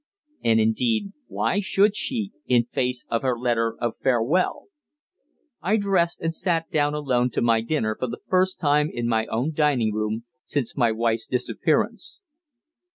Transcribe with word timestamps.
And, 0.43 0.59
indeed, 0.59 1.13
why 1.27 1.59
should 1.59 1.95
she, 1.95 2.31
in 2.47 2.63
face 2.65 3.05
of 3.11 3.21
her 3.21 3.37
letter 3.37 3.77
of 3.79 3.97
farewell? 4.01 4.69
I 5.61 5.77
dressed, 5.77 6.21
and 6.21 6.33
sat 6.33 6.71
down 6.71 6.95
alone 6.95 7.29
to 7.29 7.41
my 7.43 7.61
dinner 7.61 7.95
for 7.99 8.07
the 8.07 8.17
first 8.27 8.59
time 8.59 8.89
in 8.91 9.07
my 9.07 9.27
own 9.27 9.53
dining 9.53 9.93
room 9.93 10.23
since 10.43 10.75
my 10.75 10.91
wife's 10.91 11.27
disappearance. 11.27 12.19